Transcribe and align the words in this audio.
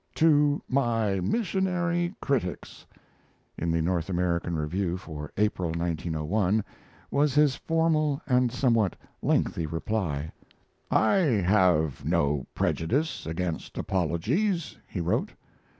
"To 0.15 0.59
My 0.67 1.19
Missionary 1.19 2.15
Critics," 2.21 2.87
in 3.55 3.69
the 3.69 3.83
North 3.83 4.09
American 4.09 4.55
Review 4.55 4.97
for 4.97 5.31
April 5.37 5.69
(1901), 5.69 6.63
was 7.11 7.35
his 7.35 7.55
formal 7.55 8.19
and 8.25 8.51
somewhat 8.51 8.95
lengthy 9.21 9.67
reply. 9.67 10.31
"I 10.89 11.17
have 11.17 12.03
no 12.03 12.47
prejudice 12.55 13.27
against 13.27 13.77
apologies," 13.77 14.75
he 14.87 15.01
wrote. 15.01 15.33